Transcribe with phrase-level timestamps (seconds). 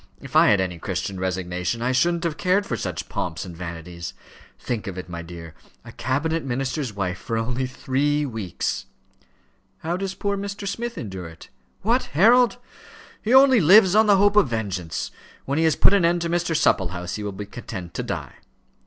[0.19, 4.15] If I had any Christian resignation, I shouldn't have cared for such pomps and vanities.
[4.57, 5.53] Think of it, my dear;
[5.85, 8.87] a cabinet minister's wife for only three weeks!"
[9.81, 10.67] "How does poor Mr.
[10.67, 11.49] Smith endure it?"
[11.83, 12.05] "What?
[12.17, 12.57] Harold?
[13.21, 15.11] He only lives on the hope of vengeance.
[15.45, 16.57] When he has put an end to Mr.
[16.57, 18.37] Supplehouse, he will be content to die."